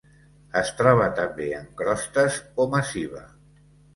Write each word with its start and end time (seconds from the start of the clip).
Es 0.61 0.71
troba 0.79 1.09
també 1.19 1.49
en 1.59 1.69
crostes 1.83 2.39
o 2.65 2.69
massiva. 2.75 3.21